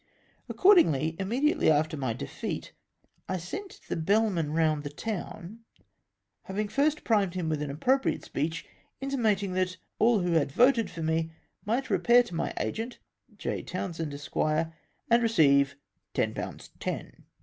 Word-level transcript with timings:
Accordingly, 0.49 1.15
immediately 1.19 1.69
after 1.69 1.95
my 1.95 2.11
defeat, 2.13 2.71
I 3.29 3.37
sent 3.37 3.81
the 3.87 3.95
beUman 3.95 4.51
round 4.51 4.83
the 4.83 4.89
town, 4.89 5.59
having 6.45 6.69
first 6.69 7.03
primed 7.03 7.35
him 7.35 7.49
with 7.49 7.61
an 7.61 7.69
appropriate 7.69 8.25
speech, 8.25 8.65
intimatmg 8.99 9.53
that" 9.53 9.77
all 9.99 10.21
who 10.21 10.31
had 10.31 10.51
voted 10.51 10.89
for 10.89 11.03
me, 11.03 11.33
might 11.65 11.91
repair 11.91 12.23
to 12.23 12.33
my 12.33 12.51
agent, 12.57 12.97
J. 13.37 13.61
Townsend, 13.61 14.11
Esq., 14.15 14.35
and 14.35 15.21
receive 15.21 15.75
ten 16.15 16.33
pounds 16.33 16.71
ten 16.79 17.25